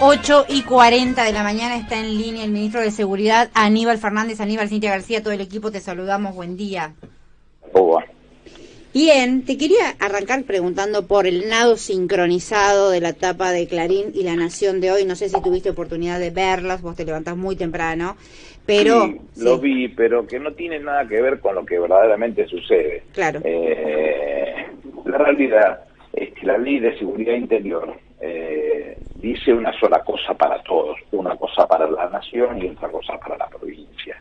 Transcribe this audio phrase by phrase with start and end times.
[0.00, 4.40] 8 y 40 de la mañana está en línea el ministro de Seguridad, Aníbal Fernández,
[4.40, 6.94] Aníbal Cintia García, todo el equipo te saludamos, buen día.
[8.94, 14.22] Bien, te quería arrancar preguntando por el nado sincronizado de la etapa de Clarín y
[14.22, 15.04] La Nación de hoy.
[15.04, 18.16] No sé si tuviste oportunidad de verlas, vos te levantás muy temprano,
[18.66, 19.06] pero...
[19.06, 23.02] Sí, lo vi, pero que no tiene nada que ver con lo que verdaderamente sucede.
[23.12, 23.40] Claro.
[23.44, 24.66] Eh,
[25.06, 25.80] la realidad
[26.12, 28.67] es que la ley de seguridad interior eh,
[29.18, 33.36] dice una sola cosa para todos, una cosa para la nación y otra cosa para
[33.36, 34.20] la provincia.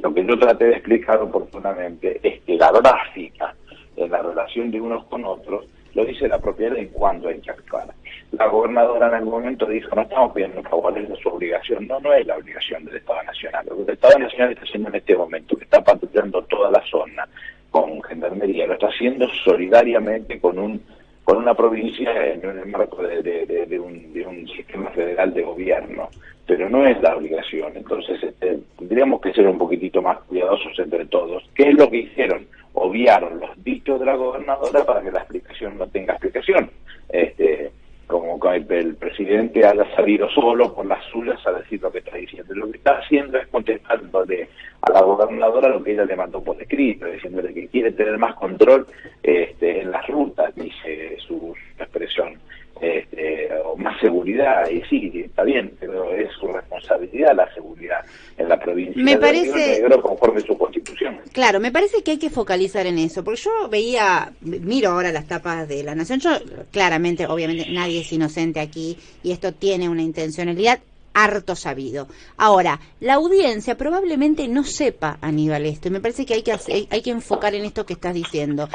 [0.00, 3.54] Lo que yo traté de explicar oportunamente es que la gráfica
[3.96, 5.64] en la relación de unos con otros,
[5.94, 7.86] lo dice la propiedad ley cuándo hay que actuar.
[8.32, 11.86] La gobernadora en algún momento dijo, no estamos pidiendo favores de su obligación.
[11.86, 13.66] No, no es la obligación del Estado Nacional.
[13.68, 16.82] Lo que el Estado Nacional está haciendo en este momento, que está patrullando toda la
[16.90, 17.28] zona
[17.70, 20.82] con gendarmería, lo está haciendo solidariamente con un
[21.24, 26.08] con una provincia en el marco de, un, de un sistema federal de gobierno,
[26.46, 27.72] pero no es la obligación.
[27.74, 31.42] Entonces este, tendríamos que ser un poquitito más cuidadosos entre todos.
[31.54, 32.46] ¿Qué es lo que hicieron?
[32.74, 36.70] obviaron los dichos de la gobernadora para que la explicación no tenga explicación.
[37.08, 37.70] Este,
[38.06, 42.54] como el, presidente haya salido solo por las suyas a decir lo que está diciendo.
[42.54, 44.48] Lo que está haciendo es contestándole
[44.82, 48.34] a la gobernadora lo que ella le mandó por escrito, diciéndole que quiere tener más
[48.34, 48.86] control
[49.22, 52.38] este, en las rutas, dice su expresión
[52.80, 57.98] este, o más seguridad, y sí, está bien, pero es su responsabilidad la seguridad
[58.38, 61.18] en la provincia me parece, de conforme su constitución.
[61.32, 65.26] Claro, me parece que hay que focalizar en eso, porque yo veía, miro ahora las
[65.26, 66.30] tapas de la Nación, yo
[66.72, 70.80] claramente, obviamente, nadie es inocente aquí, y esto tiene una intencionalidad,
[71.14, 72.08] harto sabido.
[72.36, 76.52] Ahora, la audiencia probablemente no sepa, Aníbal, esto, y me parece que hay que,
[76.90, 78.68] hay que enfocar en esto que estás diciendo.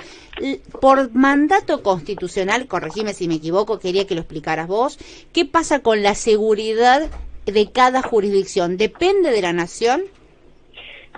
[0.82, 4.98] Por mandato constitucional, corregime si me equivoco, quería que lo explicaras vos,
[5.34, 7.10] ¿qué pasa con la seguridad
[7.46, 8.78] de cada jurisdicción?
[8.78, 10.02] ¿Depende de la nación?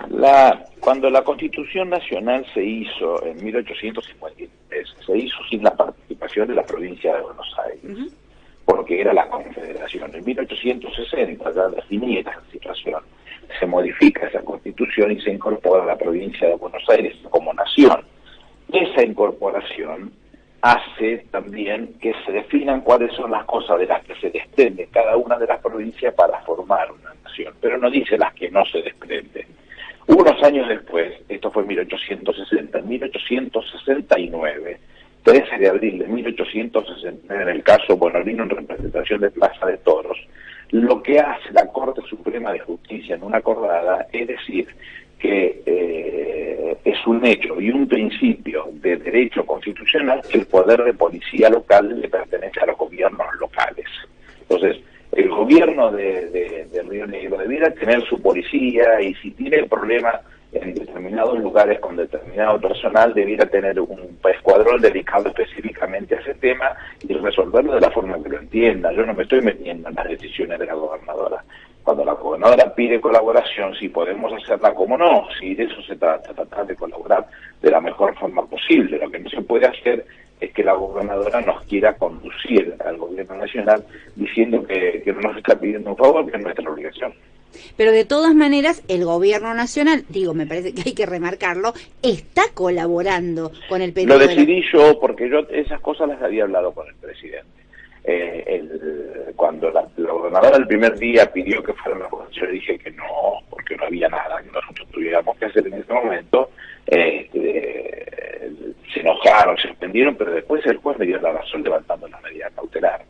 [0.08, 6.54] La, cuando la Constitución Nacional se hizo en 1853, se hizo sin la participación de
[6.54, 8.12] la provincia de Buenos Aires
[8.64, 10.14] porque era la Confederación.
[10.14, 13.02] En 1860 ya definía esta situación.
[13.58, 18.04] Se modifica esa constitución y se incorpora a la provincia de Buenos Aires como nación.
[18.72, 20.12] Esa incorporación
[20.62, 25.16] hace también que se definan cuáles son las cosas de las que se desprende cada
[25.16, 28.80] una de las provincias para formar una nación, pero no dice las que no se
[28.80, 29.46] desprenden.
[30.06, 34.80] Unos años después, esto fue en 1860, en 1869,
[35.22, 40.18] 13 de abril de 1869, en el caso Bonolino en representación de Plaza de Toros,
[40.70, 44.66] lo que hace la Corte Suprema de Justicia en una acordada es decir
[45.18, 50.94] que eh, es un hecho y un principio de derecho constitucional que el poder de
[50.94, 53.86] policía local le pertenece a los gobiernos locales.
[54.40, 54.78] Entonces,
[55.12, 60.16] el gobierno de, de Río Negro debiera tener su policía y si tiene problemas
[60.52, 66.76] en determinados lugares con determinado personal debiera tener un escuadrón dedicado específicamente a ese tema
[67.08, 68.92] y resolverlo de la forma que lo entienda.
[68.92, 71.42] Yo no me estoy metiendo en las decisiones de la gobernadora.
[71.82, 76.34] Cuando la gobernadora pide colaboración, si podemos hacerla, como no, si de eso se trata,
[76.34, 77.26] tratar de colaborar
[77.60, 78.98] de la mejor forma posible.
[78.98, 80.04] Lo que no se puede hacer
[80.38, 83.84] es que la gobernadora nos quiera conducir al gobierno nacional
[84.14, 87.14] diciendo que, que no nos está pidiendo un favor, que es nuestra obligación.
[87.76, 92.42] Pero de todas maneras, el gobierno nacional, digo, me parece que hay que remarcarlo, está
[92.54, 94.18] colaborando con el pedido.
[94.18, 97.62] Lo decidí yo porque yo esas cosas las había hablado con el presidente.
[98.04, 102.90] Eh, cuando la, gobernadora el primer día pidió que fuera la yo le dije que
[102.90, 103.04] no,
[103.48, 106.50] porque no había nada que nosotros tuviéramos que hacer en ese momento.
[106.86, 107.28] Eh,
[108.92, 112.50] se enojaron, se ofendieron, pero después el juez me dio la razón levantando la medida
[112.54, 113.04] cautelar.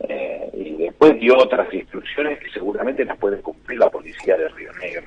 [0.00, 4.70] Eh, y después dio otras instrucciones que seguramente las puede cumplir la policía de Río
[4.74, 5.04] Negro,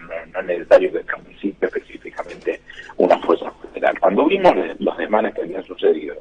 [0.70, 2.62] necesario que municipio específicamente
[2.98, 4.00] una fuerza federal.
[4.00, 6.16] Cuando vimos los desmanes que habían sucedido,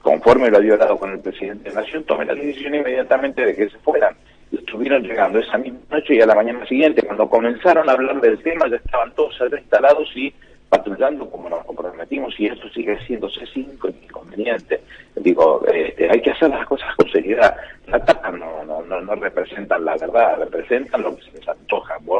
[0.00, 3.54] conforme lo había hablado con el presidente de la Nación, tomé la decisión inmediatamente de
[3.54, 4.14] que se fueran.
[4.50, 8.42] Estuvieron llegando esa misma noche y a la mañana siguiente, cuando comenzaron a hablar del
[8.42, 10.32] tema, ya estaban todos instalados y
[10.68, 14.80] patrullando como nos comprometimos y eso sigue siendo C5 inconveniente.
[15.16, 17.54] Digo, este, hay que hacer las cosas con seriedad.
[17.86, 21.22] La tapa no, representan la verdad, representan lo que.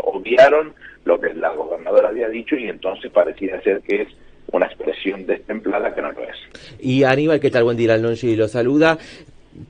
[0.00, 0.74] Obviaron
[1.04, 4.08] lo que la gobernadora había dicho y entonces parecía ser que es
[4.52, 6.36] una expresión destemplada que no lo es.
[6.80, 7.64] Y Aníbal, ¿qué tal?
[7.64, 8.98] Buen día, y lo saluda.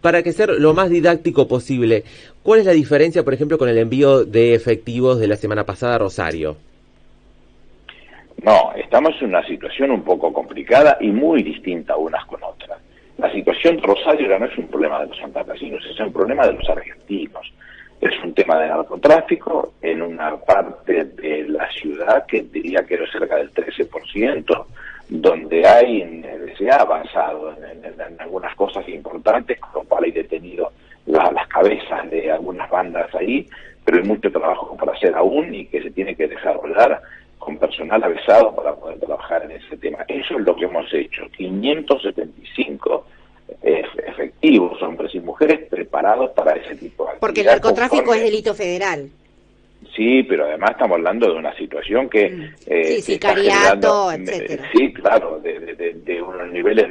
[0.00, 2.04] Para que sea lo más didáctico posible,
[2.42, 5.96] ¿cuál es la diferencia, por ejemplo, con el envío de efectivos de la semana pasada
[5.96, 6.56] a Rosario?
[8.44, 12.78] No, estamos en una situación un poco complicada y muy distinta unas con otras.
[13.18, 16.46] La situación de Rosario ya no es un problema de los santafesinos, es un problema
[16.46, 17.52] de los argentinos.
[18.22, 23.36] Un tema de narcotráfico en una parte de la ciudad que diría que era cerca
[23.36, 24.64] del 13%,
[25.08, 26.24] donde hay,
[26.56, 30.72] se ha avanzado en, algunas cosas importantes, con lo cual hay detenido
[31.06, 33.46] las cabezas de algunas bandas ahí,
[33.84, 37.00] pero hay mucho trabajo para hacer aún y que se tiene que desarrollar
[37.38, 39.98] con personal avisado para poder trabajar en ese tema.
[40.06, 41.22] Eso es lo que hemos hecho.
[41.36, 43.04] 575
[43.62, 49.10] efectivos, hombres y mujeres, preparados para ese tipo de Porque el narcotráfico es delito federal.
[49.94, 52.30] Sí, pero además estamos hablando de una situación que...
[52.30, 52.54] Mm.
[52.66, 54.70] Eh, sí, sicariato, etcétera.
[54.72, 56.88] Sí, claro, de, unos niveles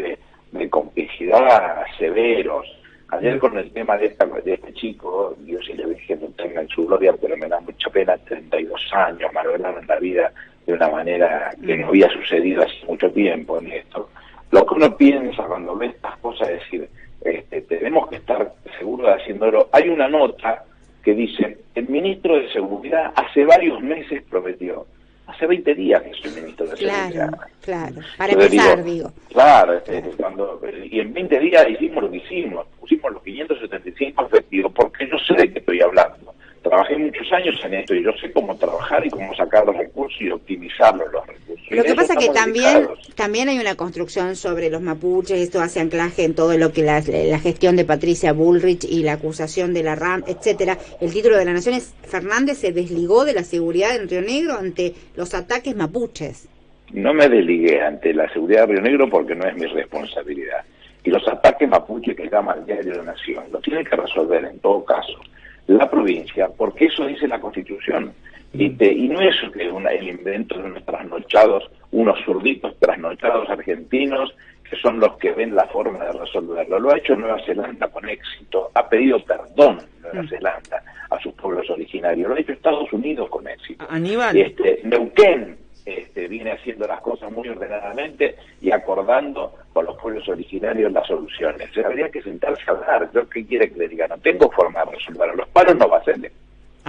[0.51, 2.67] de, complicidad severos.
[3.09, 6.67] Ayer con el tema de, de este chico, Dios y le dije no tenga en
[6.69, 10.31] su gloria, pero me da mucha pena, 32 años, en la vida
[10.65, 14.09] de una manera que no había sucedido hace mucho tiempo en esto.
[14.51, 16.89] Lo que uno piensa cuando ve estas cosas es decir,
[17.21, 19.69] este, tenemos que estar seguros de haciéndolo.
[19.71, 20.65] Hay una nota
[21.03, 24.86] que dice, el ministro de Seguridad hace varios meses prometió,
[25.27, 27.31] hace 20 días que soy ministro de Seguridad.
[27.62, 29.12] Claro, para empezar, digo.
[29.30, 34.71] Claro, este, cuando, y en 20 días hicimos lo que hicimos, pusimos los 575 efectivos,
[34.74, 36.33] porque yo sé de qué estoy hablando.
[36.62, 40.21] Trabajé muchos años en esto y yo sé cómo trabajar y cómo sacar los recursos
[40.21, 41.50] y optimizarlos los recursos.
[41.71, 45.79] Lo que pasa es que también, también hay una construcción sobre los mapuches, esto hace
[45.79, 49.95] anclaje en todo lo que la, gestión de Patricia Bullrich y la acusación de la
[49.95, 50.77] RAM, etcétera.
[51.00, 54.56] El título de la Nación es Fernández se desligó de la seguridad en Río Negro
[54.56, 56.50] ante los ataques mapuches.
[56.91, 60.65] No me desligué ante la seguridad de Río Negro porque no es mi responsabilidad.
[61.06, 64.44] Y los ataques mapuches que llama el diario de la Nación lo tiene que resolver
[64.44, 65.19] en todo caso
[65.67, 68.12] la provincia, porque eso dice la Constitución.
[68.53, 74.33] Y, y no es que el invento de unos trasnochados, unos zurditos trasnochados argentinos
[74.71, 76.80] que son los que ven la forma de resolverlo.
[76.80, 80.30] Lo ha hecho Nueva Zelanda con éxito, ha pedido perdón Nueva mm.
[80.30, 83.86] Zelanda a sus pueblos originarios, lo ha hecho Estados Unidos con éxito.
[83.89, 84.38] Aníbal.
[84.38, 90.92] Este, Neuquén este, viene haciendo las cosas muy ordenadamente y acordando con los pueblos originarios
[90.92, 91.69] las soluciones.
[91.74, 93.09] Se habría que sentarse a hablar.
[93.13, 95.36] Yo qué quiere que le diga, no tengo forma de resolverlo.
[95.36, 96.30] Los paros no va a serle.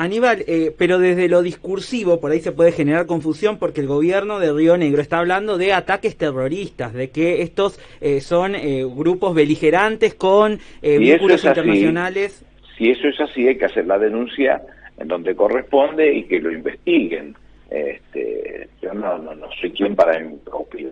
[0.02, 4.40] Aníbal, eh, pero desde lo discursivo, por ahí se puede generar confusión porque el gobierno
[4.40, 9.32] de Río Negro está hablando de ataques terroristas, de que estos eh, son eh, grupos
[9.32, 12.44] beligerantes con vínculos internacionales.
[12.76, 14.60] Si eso es así, hay que hacer la denuncia
[14.98, 17.36] en donde corresponde y que lo investiguen.
[17.70, 20.20] Este, yo no, no, no soy quien para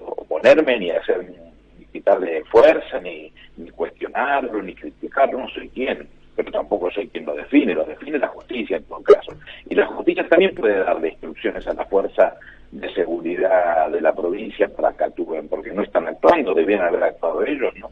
[0.07, 1.27] oponerme ni hacer
[1.77, 6.07] ni quitarle fuerza, ni, ni cuestionarlo, ni criticarlo, no soy quien
[6.43, 9.33] pero tampoco soy quien lo define, lo define la justicia en todo caso.
[9.69, 12.37] Y la justicia también puede dar instrucciones a la fuerza
[12.71, 17.45] de seguridad de la provincia para que actúen, porque no están actuando, debían haber actuado
[17.45, 17.91] ellos, ¿no?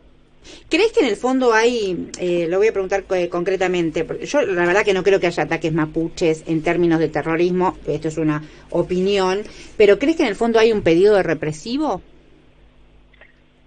[0.70, 4.42] ¿Crees que en el fondo hay, eh, lo voy a preguntar eh, concretamente, porque yo
[4.42, 8.18] la verdad que no creo que haya ataques mapuches en términos de terrorismo, esto es
[8.18, 9.42] una opinión,
[9.76, 12.02] pero ¿crees que en el fondo hay un pedido represivo?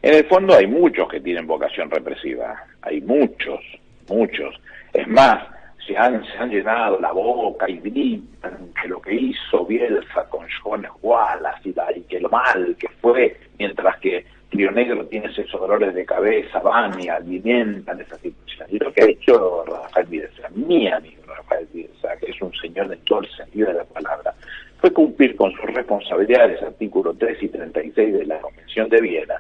[0.02, 3.60] En el fondo hay muchos que tienen vocación represiva, hay muchos,
[4.10, 4.60] muchos.
[4.94, 5.44] Es más,
[5.86, 10.46] se han, se han llenado la boca y gritan que lo que hizo Bielsa con
[10.62, 15.96] Jones Wallace y, que lo mal que fue, mientras que Río Negro tiene esos dolores
[15.96, 18.68] de cabeza, van y alimentan esa situación.
[18.70, 22.92] Y lo que ha hecho Rafael Bielsa, mi amigo Rafael Bielsa, que es un señor
[22.92, 24.34] en todo el sentido de la palabra,
[24.80, 29.36] fue cumplir con sus responsabilidades, artículo 3 y 36 de la Convención de Viena,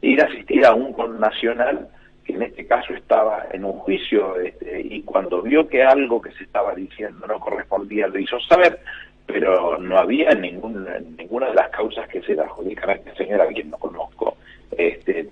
[0.00, 1.88] e ir a asistir a un nacional
[2.34, 6.44] en este caso estaba en un juicio este, y cuando vio que algo que se
[6.44, 8.80] estaba diciendo no correspondía lo hizo saber,
[9.26, 10.86] pero no había ningún,
[11.16, 14.36] ninguna de las causas que se le adjudican a este señor, a quien no conozco,
[14.76, 15.28] este,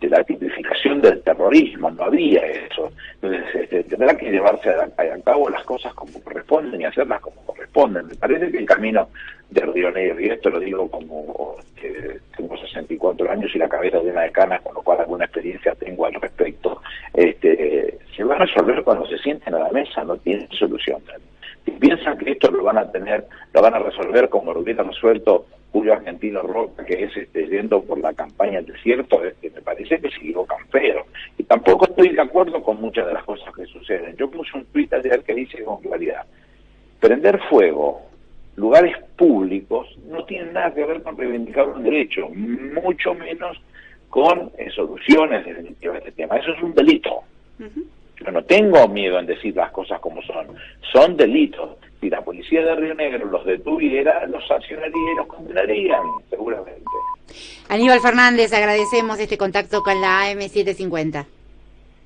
[0.00, 2.92] de la tipificación del terrorismo, no había eso.
[3.14, 4.88] Entonces este, tendrá que llevarse a,
[5.24, 8.06] cabo las cosas como corresponden y hacerlas como corresponden.
[8.06, 9.08] Me parece que el camino
[9.50, 14.02] de Río Negro, y esto lo digo como que tengo 64 años y la cabeza
[14.02, 16.80] llena de canas, con lo cual alguna experiencia tengo al respecto,
[17.14, 21.00] este, se va a resolver cuando se sienten a la mesa, no tienen solución.
[21.64, 24.82] Si piensan que esto lo van a tener, lo van a resolver como lo hubiera
[24.82, 29.60] resuelto Julio Argentino Roca, que es este, yendo por la campaña del desierto, que me
[29.60, 31.04] parece que siguió campero.
[31.36, 34.16] Y tampoco estoy de acuerdo con muchas de las cosas que suceden.
[34.16, 36.24] Yo puse un tuit ayer que dice con claridad,
[37.00, 38.05] prender fuego
[38.56, 43.60] lugares públicos no tiene nada que ver con reivindicar un derecho, mucho menos
[44.10, 46.36] con eh, soluciones definitivas de este tema.
[46.36, 47.22] Eso es un delito.
[47.58, 50.46] Yo no tengo miedo en decir las cosas como son.
[50.92, 51.76] Son delitos.
[52.00, 56.82] Si la policía de Río Negro los detuviera, los sancionaría y los condenarían, seguramente.
[57.68, 61.26] Aníbal Fernández, agradecemos este contacto con la AM750.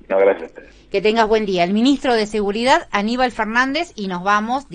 [0.09, 1.63] No, gracias a Que tengas buen día.
[1.63, 4.67] El ministro de Seguridad, Aníbal Fernández, y nos vamos